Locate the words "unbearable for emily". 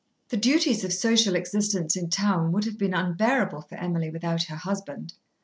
2.95-4.09